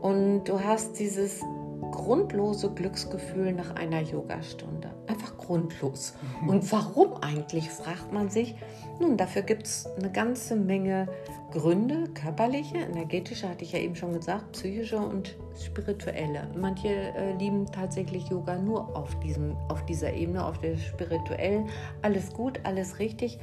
und 0.00 0.44
du 0.44 0.60
hast 0.60 0.98
dieses 0.98 1.42
grundlose 1.90 2.70
Glücksgefühl 2.70 3.52
nach 3.52 3.74
einer 3.74 4.00
Yogastunde. 4.00 4.95
Einfach 5.08 5.36
grundlos. 5.36 6.14
Und 6.46 6.70
warum 6.72 7.14
eigentlich, 7.22 7.70
fragt 7.70 8.12
man 8.12 8.28
sich. 8.28 8.54
Nun, 8.98 9.16
dafür 9.16 9.42
gibt 9.42 9.66
es 9.66 9.86
eine 9.98 10.10
ganze 10.10 10.56
Menge 10.56 11.06
Gründe, 11.52 12.08
körperliche, 12.14 12.78
energetische, 12.78 13.48
hatte 13.48 13.64
ich 13.64 13.72
ja 13.72 13.78
eben 13.78 13.94
schon 13.94 14.12
gesagt, 14.12 14.52
psychische 14.52 14.98
und 14.98 15.36
spirituelle. 15.58 16.48
Manche 16.56 16.88
äh, 16.88 17.32
lieben 17.38 17.66
tatsächlich 17.66 18.28
Yoga 18.28 18.58
nur 18.58 18.96
auf, 18.96 19.18
diesem, 19.20 19.56
auf 19.68 19.84
dieser 19.86 20.12
Ebene, 20.12 20.44
auf 20.44 20.58
der 20.58 20.76
spirituellen. 20.76 21.68
Alles 22.02 22.32
gut, 22.32 22.60
alles 22.64 22.98
richtig. 22.98 23.38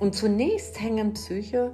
Und 0.00 0.14
zunächst 0.14 0.80
hängen 0.80 1.14
Psyche 1.14 1.72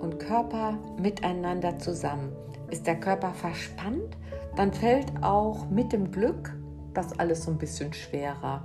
und 0.00 0.18
Körper 0.18 0.78
miteinander 1.00 1.78
zusammen. 1.78 2.32
Ist 2.70 2.86
der 2.86 3.00
Körper 3.00 3.32
verspannt, 3.32 4.16
dann 4.56 4.72
fällt 4.72 5.06
auch 5.22 5.68
mit 5.70 5.92
dem 5.92 6.10
Glück 6.10 6.52
das 6.98 7.18
alles 7.18 7.44
so 7.44 7.52
ein 7.52 7.58
bisschen 7.58 7.92
schwerer. 7.92 8.64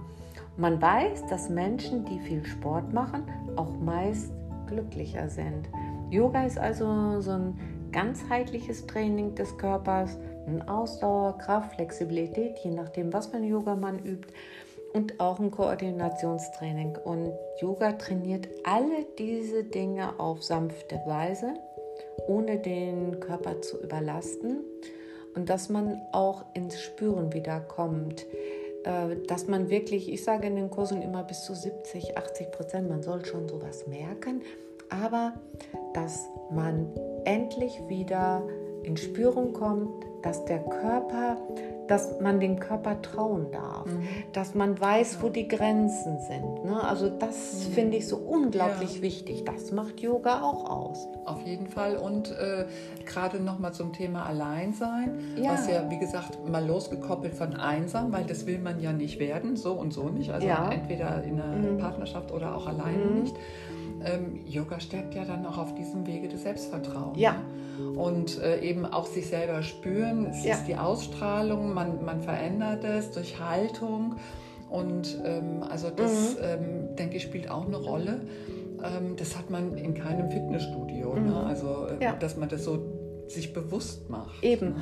Man 0.58 0.82
weiß, 0.82 1.28
dass 1.28 1.50
Menschen, 1.50 2.04
die 2.06 2.20
viel 2.20 2.44
Sport 2.46 2.92
machen, 2.92 3.24
auch 3.56 3.78
meist 3.80 4.32
glücklicher 4.68 5.30
sind. 5.30 5.70
Yoga 6.10 6.46
ist 6.46 6.58
also 6.58 7.22
so 7.22 7.32
ein 7.32 7.60
ganzheitliches 7.92 8.88
Training 8.88 9.36
des 9.36 9.56
Körpers, 9.58 10.18
ein 10.48 10.68
Ausdauer, 10.68 11.38
Kraft, 11.38 11.76
Flexibilität, 11.76 12.58
je 12.64 12.72
nachdem, 12.72 13.14
was 13.14 13.28
für 13.28 13.38
ein 13.38 13.44
Yoga 13.44 13.76
man 13.76 14.00
übt 14.00 14.34
und 14.94 15.20
auch 15.20 15.40
ein 15.40 15.52
Koordinationstraining. 15.52 16.98
Und 17.04 17.34
Yoga 17.62 17.94
trainiert 17.94 18.48
alle 18.64 19.06
diese 19.20 19.64
Dinge 19.64 20.20
auf 20.20 20.44
sanfte 20.44 21.00
Weise, 21.06 21.54
ohne 22.28 22.58
den 22.58 23.20
Körper 23.20 23.62
zu 23.62 23.80
überlasten 23.82 24.62
und 25.36 25.50
dass 25.50 25.70
man 25.70 26.02
auch 26.12 26.46
ins 26.54 26.80
Spüren 26.80 27.34
wieder 27.34 27.60
kommt. 27.60 28.26
Äh, 28.84 29.16
dass 29.28 29.48
man 29.48 29.70
wirklich, 29.70 30.12
ich 30.12 30.24
sage 30.24 30.48
in 30.48 30.56
den 30.56 30.70
Kursen 30.70 31.02
immer 31.02 31.24
bis 31.24 31.44
zu 31.44 31.54
70, 31.54 32.18
80 32.18 32.52
Prozent, 32.52 32.90
man 32.90 33.02
soll 33.02 33.26
schon 33.26 33.48
sowas 33.48 33.88
merken, 33.88 34.42
aber 34.90 35.34
dass 35.94 36.28
man 36.52 36.88
endlich 37.26 37.82
wieder 37.88 38.44
in 38.84 38.98
Spürung 38.98 39.54
kommt, 39.54 40.06
dass 40.24 40.46
der 40.46 40.60
Körper, 40.60 41.38
dass 41.88 42.20
man 42.22 42.40
dem 42.40 42.58
Körper 42.58 43.02
trauen 43.02 43.52
darf, 43.52 43.86
mhm. 43.86 44.08
dass 44.32 44.56
man 44.56 44.80
weiß, 44.80 45.22
wo 45.22 45.28
die 45.28 45.50
Grenzen 45.50 46.18
sind. 46.20 46.64
Ne? 46.64 46.82
Also 46.82 47.10
das 47.10 47.68
mhm. 47.68 47.74
finde 47.74 47.98
ich 47.98 48.08
so 48.08 48.18
unglaublich 48.18 48.98
ja. 48.98 49.02
wichtig. 49.02 49.44
Das 49.44 49.72
macht 49.72 50.00
Yoga 50.00 50.42
auch 50.42 50.70
aus. 50.70 51.08
Auf 51.26 51.42
jeden 51.42 51.68
Fall. 51.68 51.98
Und 51.98 52.32
äh, 52.32 52.66
gerade 53.06 53.42
nochmal 53.42 53.74
zum 53.74 53.92
Thema 53.92 54.26
Alleinsein, 54.26 55.20
ja. 55.36 55.52
was 55.52 55.68
ja, 55.68 55.90
wie 55.90 56.00
gesagt, 56.00 56.48
mal 56.48 56.66
losgekoppelt 56.66 57.36
von 57.36 57.54
einsam, 57.56 58.14
weil 58.14 58.24
das 58.24 58.46
will 58.46 58.60
man 58.60 58.80
ja 58.80 58.94
nicht 58.94 59.20
werden, 59.20 59.58
so 59.58 59.74
und 59.74 59.94
so 59.94 60.08
nicht. 60.08 60.32
Also 60.32 60.48
ja. 60.48 60.72
entweder 60.72 61.22
in 61.24 61.42
einer 61.42 61.72
mhm. 61.74 61.78
Partnerschaft 61.80 62.32
oder 62.32 62.56
auch 62.56 62.66
alleine 62.66 63.04
mhm. 63.04 63.22
nicht 63.24 63.36
ähm, 64.06 64.46
Yoga 64.46 64.80
stärkt 64.80 65.16
ja 65.16 65.26
dann 65.26 65.46
auch 65.46 65.58
auf 65.58 65.76
diesem 65.76 66.06
Wege 66.06 66.28
des 66.28 66.44
Vertrauens. 66.68 67.18
Ja. 67.18 67.34
Ne? 67.80 67.90
Und 68.00 68.40
äh, 68.42 68.60
eben 68.62 68.86
auch 68.86 69.08
sich 69.08 69.28
selber 69.28 69.64
spüren. 69.64 70.28
Es 70.28 70.44
ja. 70.44 70.54
ist 70.56 70.66
die 70.68 70.76
Ausstrahlung, 70.76 71.74
man, 71.74 72.04
man 72.06 72.22
verändert 72.22 72.84
es 72.84 73.12
durch 73.12 73.40
Haltung. 73.40 74.16
Und 74.70 75.20
ähm, 75.24 75.64
also 75.70 75.90
das, 75.90 76.36
mhm. 76.36 76.38
ähm, 76.42 76.96
denke 76.96 77.18
ich, 77.18 77.24
spielt 77.24 77.50
auch 77.50 77.66
eine 77.66 77.78
Rolle. 77.78 78.22
Ähm, 78.84 79.16
das 79.18 79.38
hat 79.38 79.50
man 79.50 79.78
in 79.78 79.94
keinem 79.94 80.30
Fitnessstudio. 80.30 81.14
Ne? 81.14 81.22
Mhm. 81.22 81.28
Ne? 81.28 81.46
Also, 81.46 81.88
äh, 81.88 82.04
ja. 82.04 82.14
dass 82.14 82.38
man 82.38 82.50
das 82.50 82.64
so 82.64 82.80
sich 83.28 83.54
bewusst 83.54 84.10
macht. 84.10 84.44
Eben. 84.44 84.76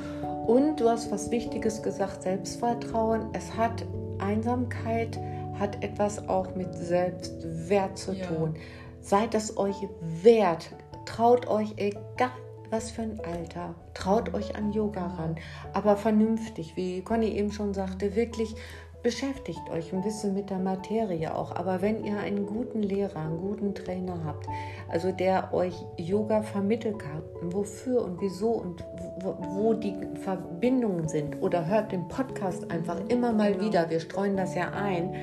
Und 0.48 0.80
du 0.80 0.90
hast 0.90 1.12
was 1.12 1.32
Wichtiges 1.32 1.84
gesagt, 1.84 2.24
Selbstvertrauen. 2.24 3.28
Es 3.34 3.56
hat 3.56 3.86
Einsamkeit, 4.20 5.20
hat 5.60 5.84
etwas 5.84 6.28
auch 6.28 6.56
mit 6.56 6.74
Selbstwert 6.76 7.98
zu 7.98 8.14
ja. 8.14 8.26
tun. 8.26 8.56
Seid 9.02 9.36
es 9.36 9.58
euch 9.58 9.76
wert. 10.02 10.70
Traut 11.06 11.48
euch, 11.48 11.74
egal 11.78 12.32
was 12.72 12.90
für 12.90 13.02
ein 13.02 13.20
Alter, 13.20 13.76
traut 13.94 14.34
euch 14.34 14.56
an 14.56 14.72
Yoga 14.72 15.06
ran. 15.06 15.36
Aber 15.74 15.98
vernünftig, 15.98 16.76
wie 16.78 17.02
Conny 17.02 17.28
eben 17.28 17.52
schon 17.52 17.74
sagte, 17.74 18.16
wirklich 18.16 18.56
beschäftigt 19.04 19.70
euch 19.72 19.92
ein 19.94 20.02
bisschen 20.04 20.34
mit 20.34 20.50
der 20.50 20.60
Materie 20.60 21.36
auch. 21.36 21.56
Aber 21.56 21.82
wenn 21.82 22.04
ihr 22.06 22.18
einen 22.18 22.46
guten 22.46 22.84
Lehrer, 22.84 23.18
einen 23.18 23.40
guten 23.40 23.74
Trainer 23.74 24.24
habt, 24.24 24.48
also 24.90 25.12
der 25.12 25.54
euch 25.54 25.76
Yoga 25.98 26.44
vermitteln 26.44 26.98
kann, 26.98 27.24
wofür 27.42 28.04
und 28.04 28.22
wieso 28.22 28.52
und 28.52 28.86
wo, 29.20 29.36
wo 29.40 29.74
die 29.74 29.96
Verbindungen 30.24 31.08
sind, 31.08 31.42
oder 31.42 31.66
hört 31.66 31.92
den 31.92 32.08
Podcast 32.08 32.70
einfach 32.70 33.00
immer 33.10 33.34
mal 33.34 33.54
genau. 33.54 33.66
wieder, 33.66 33.90
wir 33.90 34.00
streuen 34.00 34.38
das 34.38 34.56
ja 34.56 34.70
ein 34.70 35.16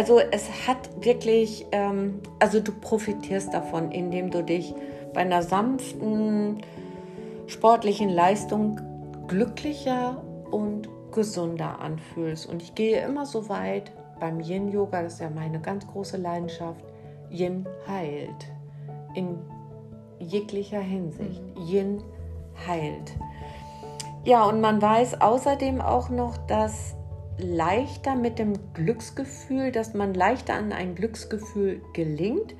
also 0.00 0.18
es 0.18 0.66
hat 0.66 0.88
wirklich, 1.04 1.66
ähm, 1.72 2.22
also 2.38 2.58
du 2.58 2.72
profitierst 2.72 3.52
davon, 3.52 3.92
indem 3.92 4.30
du 4.30 4.42
dich 4.42 4.74
bei 5.12 5.20
einer 5.20 5.42
sanften 5.42 6.62
sportlichen 7.46 8.08
Leistung 8.08 8.80
glücklicher 9.28 10.24
und 10.50 10.88
gesunder 11.12 11.80
anfühlst. 11.80 12.46
Und 12.46 12.62
ich 12.62 12.74
gehe 12.74 13.04
immer 13.04 13.26
so 13.26 13.50
weit 13.50 13.92
beim 14.18 14.40
Yin-Yoga, 14.40 15.02
das 15.02 15.14
ist 15.14 15.20
ja 15.20 15.28
meine 15.28 15.60
ganz 15.60 15.86
große 15.86 16.16
Leidenschaft, 16.16 16.82
Yin 17.28 17.68
heilt. 17.86 18.50
In 19.12 19.36
jeglicher 20.18 20.80
Hinsicht. 20.80 21.42
Mhm. 21.58 21.66
Yin 21.66 22.02
heilt. 22.66 23.12
Ja, 24.24 24.46
und 24.46 24.62
man 24.62 24.80
weiß 24.80 25.20
außerdem 25.20 25.82
auch 25.82 26.08
noch, 26.08 26.38
dass 26.46 26.96
leichter 27.42 28.14
mit 28.14 28.38
dem 28.38 28.54
Glücksgefühl, 28.74 29.72
dass 29.72 29.94
man 29.94 30.14
leichter 30.14 30.54
an 30.54 30.72
ein 30.72 30.94
Glücksgefühl 30.94 31.80
gelingt, 31.92 32.54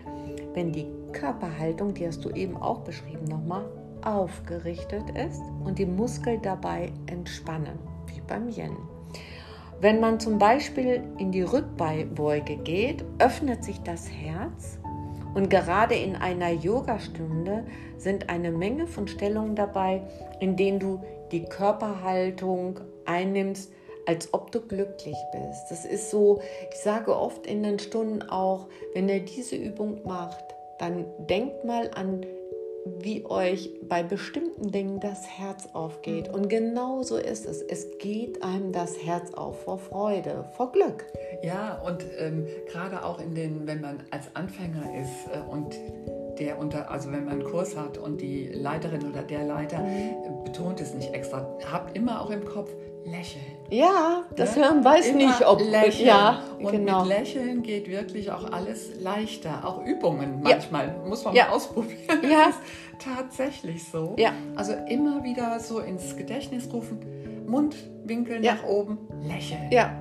wenn 0.55 0.73
die 0.73 0.87
Körperhaltung, 1.13 1.95
die 1.95 2.07
hast 2.07 2.25
du 2.25 2.31
eben 2.31 2.57
auch 2.57 2.81
beschrieben 2.81 3.25
nochmal, 3.25 3.65
aufgerichtet 4.03 5.05
ist 5.11 5.43
und 5.65 5.79
die 5.79 5.87
Muskeln 5.87 6.41
dabei 6.43 6.93
entspannen, 7.07 7.79
wie 8.07 8.21
beim 8.21 8.49
Yen. 8.49 8.77
Wenn 9.81 10.01
man 10.01 10.21
zum 10.21 10.39
Beispiel 10.39 11.03
in 11.19 11.33
die 11.33 11.43
Rückbeuge 11.43 12.57
geht, 12.57 13.05
öffnet 13.19 13.65
sich 13.65 13.81
das 13.83 14.11
Herz 14.11 14.79
und 15.35 15.49
gerade 15.49 15.95
in 15.95 16.17
einer 16.17 16.51
Yogastunde 16.51 17.65
sind 17.97 18.29
eine 18.29 18.51
Menge 18.51 18.87
von 18.87 19.09
Stellungen 19.09 19.55
dabei, 19.55 20.03
in 20.41 20.57
denen 20.57 20.81
du 20.81 21.03
die 21.33 21.45
Körperhaltung 21.45 22.81
einnimmst, 23.07 23.73
als 24.11 24.35
ob 24.35 24.51
du 24.51 24.61
glücklich 24.61 25.17
bist. 25.31 25.71
Das 25.71 25.85
ist 25.85 26.11
so, 26.11 26.43
ich 26.73 26.81
sage 26.81 27.17
oft 27.17 27.47
in 27.47 27.63
den 27.63 27.79
Stunden 27.79 28.23
auch, 28.23 28.67
wenn 28.93 29.09
ihr 29.09 29.21
diese 29.21 29.55
Übung 29.55 30.01
macht, 30.03 30.45
dann 30.81 31.05
denkt 31.29 31.65
mal 31.65 31.93
an, 31.95 32.27
wie 32.99 33.25
euch 33.25 33.71
bei 33.89 34.03
bestimmten 34.03 34.73
Dingen 34.73 34.99
das 34.99 35.29
Herz 35.29 35.69
aufgeht. 35.75 36.29
Und 36.29 36.49
genau 36.49 37.05
so 37.05 37.19
ist 37.19 37.47
es. 37.47 37.63
Es 37.63 37.87
geht 37.99 38.43
einem 38.43 38.73
das 38.73 39.01
Herz 39.01 39.33
auf 39.35 39.63
vor 39.63 39.79
Freude, 39.79 40.45
vor 40.57 40.73
Glück. 40.73 41.07
Ja, 41.45 41.81
und 41.87 42.05
ähm, 42.19 42.49
gerade 42.67 43.05
auch 43.05 43.21
in 43.21 43.37
den, 43.37 43.65
wenn 43.69 43.81
man 43.81 44.03
als 44.11 44.35
Anfänger 44.35 44.91
ist 45.01 45.29
äh, 45.33 45.39
und 45.49 45.77
der 46.41 46.59
unter, 46.59 46.91
also 46.91 47.13
wenn 47.13 47.27
man 47.27 47.35
einen 47.35 47.45
Kurs 47.45 47.77
hat 47.77 47.99
und 47.99 48.21
die 48.21 48.49
Leiterin 48.49 49.09
oder 49.09 49.23
der 49.23 49.45
Leiter 49.45 49.85
betont 50.45 50.81
es 50.81 50.95
nicht 50.95 51.13
extra, 51.13 51.47
habt 51.71 51.97
immer 51.97 52.23
auch 52.23 52.31
im 52.31 52.45
Kopf, 52.45 52.71
lächeln. 53.05 53.45
Ja, 53.71 54.25
das 54.37 54.57
ja? 54.57 54.65
Hirn 54.65 54.85
weiß 54.85 55.09
Immer 55.09 55.19
nicht, 55.19 55.47
ob 55.47 55.61
lächeln. 55.61 56.07
Ja, 56.07 56.43
und 56.59 56.73
genau. 56.73 57.01
mit 57.01 57.09
Lächeln 57.09 57.63
geht 57.63 57.89
wirklich 57.89 58.31
auch 58.31 58.51
alles 58.53 59.01
leichter. 59.01 59.67
Auch 59.67 59.85
Übungen 59.85 60.41
manchmal 60.43 60.89
ja. 60.89 61.09
muss 61.09 61.25
man 61.25 61.35
ja. 61.35 61.47
mal 61.47 61.53
ausprobieren. 61.53 62.19
Ja, 62.23 62.47
das 62.47 62.49
ist 62.49 62.61
tatsächlich 62.99 63.85
so. 63.85 64.15
Ja. 64.19 64.33
Also 64.57 64.73
immer 64.89 65.23
wieder 65.25 65.61
so 65.61 65.81
ins 65.81 66.17
Gedächtnis 66.17 66.73
rufen, 66.73 66.99
Mundwinkel 67.47 68.41
nach 68.41 68.65
oben, 68.65 68.99
lächeln. 69.23 69.71
Ja. 69.71 69.97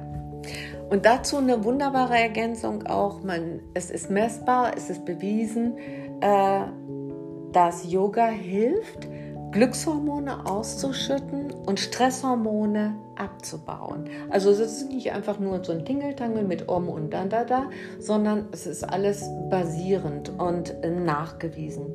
Und 0.89 1.05
dazu 1.05 1.37
eine 1.37 1.63
wunderbare 1.63 2.17
Ergänzung 2.17 2.87
auch. 2.87 3.23
Man, 3.23 3.61
es 3.73 3.91
ist 3.91 4.09
messbar, 4.09 4.73
es 4.75 4.89
ist 4.89 5.05
bewiesen, 5.05 5.77
äh, 6.21 6.61
dass 7.51 7.91
Yoga 7.91 8.27
hilft 8.27 9.07
Glückshormone 9.51 10.45
auszuschütten 10.45 11.51
und 11.65 11.79
Stresshormone 11.79 12.95
abzubauen. 13.15 14.05
Also 14.29 14.51
es 14.51 14.59
ist 14.59 14.89
nicht 14.89 15.11
einfach 15.11 15.39
nur 15.39 15.63
so 15.63 15.71
ein 15.71 15.85
Tingeltangel 15.85 16.43
mit 16.43 16.69
Om 16.69 16.87
und 16.87 17.11
Dandada, 17.11 17.69
sondern 17.97 18.47
es 18.51 18.67
ist 18.67 18.83
alles 18.83 19.27
basierend 19.49 20.29
und 20.37 20.75
nachgewiesen. 21.03 21.87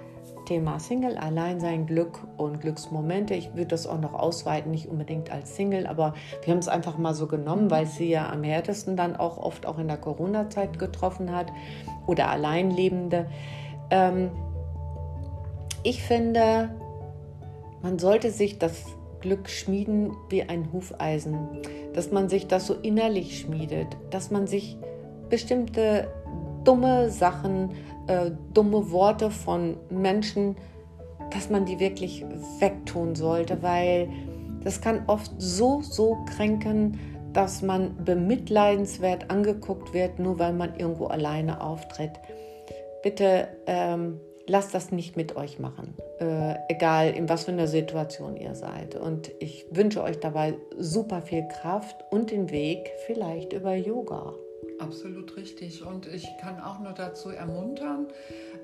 Thema 0.45 0.79
Single, 0.79 1.17
Alleinsein, 1.17 1.85
Glück 1.85 2.19
und 2.38 2.59
Glücksmomente. 2.59 3.33
Ich 3.33 3.53
würde 3.53 3.67
das 3.67 3.88
auch 3.88 4.00
noch 4.00 4.13
ausweiten, 4.13 4.71
nicht 4.71 4.88
unbedingt 4.88 5.31
als 5.31 5.55
Single, 5.55 5.88
aber 5.88 6.13
wir 6.43 6.51
haben 6.51 6.59
es 6.59 6.67
einfach 6.67 6.97
mal 6.97 7.13
so 7.13 7.27
genommen, 7.27 7.71
weil 7.71 7.85
sie 7.85 8.09
ja 8.09 8.29
am 8.29 8.43
härtesten 8.43 8.97
dann 8.97 9.15
auch 9.15 9.38
oft 9.38 9.65
auch 9.65 9.79
in 9.79 9.88
der 9.88 9.97
Corona-Zeit 9.97 10.79
getroffen 10.79 11.33
hat 11.33 11.51
oder 12.07 12.29
Alleinlebende. 12.29 13.27
Ähm, 13.89 14.31
ich 15.83 16.03
finde, 16.03 16.69
man 17.83 17.99
sollte 17.99 18.31
sich 18.31 18.57
das 18.57 18.83
Glück 19.19 19.49
schmieden 19.49 20.15
wie 20.29 20.41
ein 20.41 20.73
Hufeisen, 20.73 21.47
dass 21.93 22.11
man 22.11 22.29
sich 22.29 22.47
das 22.47 22.65
so 22.65 22.73
innerlich 22.73 23.39
schmiedet, 23.39 23.87
dass 24.09 24.31
man 24.31 24.47
sich 24.47 24.77
bestimmte 25.29 26.07
dumme 26.63 27.09
Sachen, 27.09 27.71
äh, 28.07 28.31
dumme 28.53 28.91
Worte 28.91 29.29
von 29.29 29.77
Menschen, 29.89 30.55
dass 31.31 31.49
man 31.49 31.65
die 31.65 31.79
wirklich 31.79 32.25
wegtun 32.59 33.15
sollte, 33.15 33.61
weil 33.61 34.09
das 34.63 34.81
kann 34.81 35.03
oft 35.07 35.31
so, 35.37 35.81
so 35.81 36.17
kränken, 36.25 36.99
dass 37.33 37.61
man 37.61 38.03
bemitleidenswert 38.05 39.29
angeguckt 39.29 39.93
wird, 39.93 40.19
nur 40.19 40.39
weil 40.39 40.53
man 40.53 40.75
irgendwo 40.75 41.07
alleine 41.07 41.61
auftritt. 41.61 42.11
Bitte 43.01 43.49
ähm, 43.65 44.19
lasst 44.47 44.73
das 44.73 44.91
nicht 44.91 45.15
mit 45.15 45.35
euch 45.35 45.59
machen, 45.59 45.95
äh, 46.19 46.55
egal 46.69 47.12
in 47.12 47.29
was 47.29 47.45
für 47.45 47.51
einer 47.51 47.67
Situation 47.67 48.35
ihr 48.35 48.55
seid. 48.55 48.95
Und 48.95 49.31
ich 49.39 49.65
wünsche 49.71 50.03
euch 50.03 50.19
dabei 50.19 50.55
super 50.77 51.21
viel 51.21 51.47
Kraft 51.47 52.03
und 52.12 52.31
den 52.31 52.51
Weg 52.51 52.91
vielleicht 53.05 53.53
über 53.53 53.75
Yoga. 53.75 54.33
Absolut 54.79 55.38
richtig. 55.38 55.85
Und 55.85 56.07
ich 56.07 56.27
kann 56.41 56.59
auch 56.59 56.79
nur 56.79 56.93
dazu 56.93 57.29
ermuntern, 57.29 58.07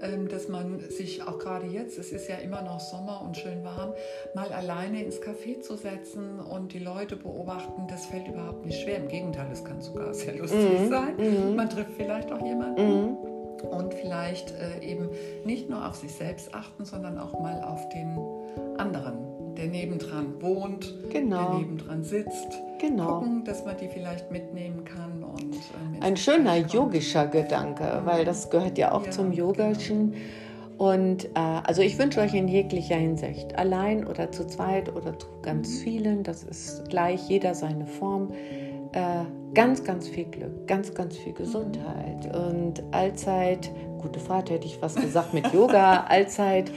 ähm, 0.01 0.27
dass 0.27 0.47
man 0.47 0.79
sich 0.89 1.23
auch 1.23 1.39
gerade 1.39 1.67
jetzt, 1.67 1.97
es 1.97 2.11
ist 2.11 2.27
ja 2.27 2.37
immer 2.37 2.61
noch 2.61 2.79
Sommer 2.79 3.21
und 3.21 3.37
schön 3.37 3.63
warm, 3.63 3.93
mal 4.33 4.51
alleine 4.51 5.03
ins 5.03 5.21
Café 5.21 5.61
zu 5.61 5.75
setzen 5.75 6.39
und 6.39 6.73
die 6.73 6.79
Leute 6.79 7.15
beobachten. 7.15 7.87
Das 7.87 8.05
fällt 8.07 8.27
überhaupt 8.27 8.65
nicht 8.65 8.81
schwer. 8.81 8.97
Im 8.97 9.07
Gegenteil, 9.07 9.49
es 9.51 9.63
kann 9.63 9.81
sogar 9.81 10.13
sehr 10.13 10.35
lustig 10.35 10.79
mhm. 10.79 10.89
sein. 10.89 11.15
Mhm. 11.17 11.55
Man 11.55 11.69
trifft 11.69 11.91
vielleicht 11.95 12.31
auch 12.31 12.43
jemanden. 12.43 12.81
Mhm 12.81 13.28
und 13.63 13.93
vielleicht 13.93 14.51
äh, 14.51 14.83
eben 14.85 15.09
nicht 15.45 15.69
nur 15.69 15.87
auf 15.87 15.95
sich 15.95 16.13
selbst 16.13 16.53
achten, 16.53 16.85
sondern 16.85 17.17
auch 17.17 17.39
mal 17.39 17.63
auf 17.63 17.87
den 17.89 18.17
anderen, 18.77 19.55
der 19.55 19.67
nebendran 19.67 20.41
wohnt, 20.41 20.93
genau. 21.11 21.51
der 21.51 21.59
nebendran 21.59 22.03
sitzt. 22.03 22.61
Genau. 22.79 23.19
Gucken, 23.19 23.43
dass 23.43 23.65
man 23.65 23.77
die 23.77 23.89
vielleicht 23.89 24.31
mitnehmen 24.31 24.85
kann. 24.85 25.23
Und, 25.23 25.55
äh, 25.55 26.01
Ein 26.01 26.15
schöner 26.15 26.55
yogischer 26.57 27.27
Gedanke, 27.27 28.01
mhm. 28.01 28.05
weil 28.05 28.25
das 28.25 28.49
gehört 28.49 28.77
ja 28.77 28.91
auch 28.91 29.05
ja, 29.05 29.11
zum 29.11 29.31
Yogischen. 29.31 30.11
Genau. 30.11 30.21
Und 30.79 31.25
äh, 31.25 31.39
also 31.65 31.81
ich 31.81 31.99
wünsche 31.99 32.21
euch 32.21 32.33
in 32.33 32.47
jeglicher 32.47 32.95
Hinsicht, 32.95 33.59
allein 33.59 34.07
oder 34.07 34.31
zu 34.31 34.47
zweit 34.47 34.95
oder 34.95 35.19
zu 35.19 35.27
ganz 35.41 35.69
mhm. 35.69 35.83
vielen, 35.83 36.23
das 36.23 36.43
ist 36.43 36.87
gleich, 36.87 37.27
jeder 37.27 37.53
seine 37.53 37.85
Form, 37.85 38.31
äh, 38.93 39.23
ganz, 39.53 39.83
ganz 39.83 40.07
viel 40.07 40.25
Glück, 40.25 40.67
ganz, 40.67 40.93
ganz 40.93 41.17
viel 41.17 41.33
Gesundheit 41.33 42.35
und 42.35 42.83
allzeit, 42.91 43.71
gute 44.01 44.19
Fahrt 44.19 44.49
hätte 44.49 44.65
ich 44.65 44.81
was 44.81 44.95
gesagt 44.95 45.33
mit 45.33 45.51
Yoga, 45.53 46.03
allzeit 46.09 46.71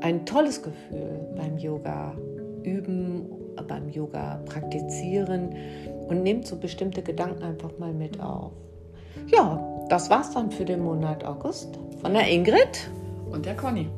ein 0.00 0.26
tolles 0.26 0.62
Gefühl 0.62 1.26
beim 1.36 1.58
Yoga 1.58 2.14
üben, 2.62 3.26
beim 3.68 3.88
Yoga 3.88 4.40
praktizieren 4.46 5.54
und 6.08 6.22
nehmt 6.22 6.46
so 6.46 6.56
bestimmte 6.56 7.02
Gedanken 7.02 7.42
einfach 7.42 7.78
mal 7.78 7.92
mit 7.92 8.20
auf. 8.20 8.52
Ja, 9.28 9.60
das 9.88 10.10
war's 10.10 10.32
dann 10.32 10.50
für 10.50 10.64
den 10.64 10.82
Monat 10.82 11.24
August 11.24 11.78
von 12.00 12.12
der 12.12 12.28
Ingrid 12.28 12.90
und 13.30 13.46
der 13.46 13.56
Conny. 13.56 13.88